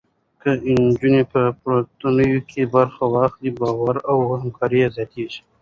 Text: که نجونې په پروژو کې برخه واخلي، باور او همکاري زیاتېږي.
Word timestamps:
که 0.41 0.49
نجونې 0.85 1.21
په 1.31 1.41
پروژو 1.61 2.39
کې 2.51 2.61
برخه 2.75 3.03
واخلي، 3.13 3.51
باور 3.59 3.95
او 4.11 4.17
همکاري 4.41 4.81
زیاتېږي. 4.95 5.41